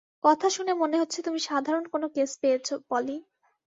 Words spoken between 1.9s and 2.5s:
কোনো কেস